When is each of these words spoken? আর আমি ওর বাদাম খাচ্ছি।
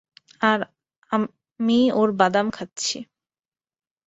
আর 0.41 0.59
আমি 1.11 1.79
ওর 1.91 2.09
বাদাম 2.19 2.47
খাচ্ছি। 2.49 2.97